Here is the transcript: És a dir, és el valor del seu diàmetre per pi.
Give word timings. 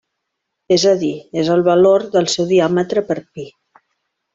És 0.75 0.85
a 0.91 0.93
dir, 1.03 1.11
és 1.43 1.53
el 1.57 1.63
valor 1.69 2.09
del 2.19 2.33
seu 2.39 2.51
diàmetre 2.57 3.09
per 3.13 3.23
pi. 3.33 3.51